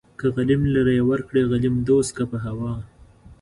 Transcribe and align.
که 0.19 0.25
غليم 0.35 0.61
لره 0.75 0.91
يې 0.97 1.03
ورکړې 1.09 1.41
غليم 1.51 1.75
دوست 1.87 2.11
کا 2.17 2.25
په 2.31 2.37
هوا 2.45 2.73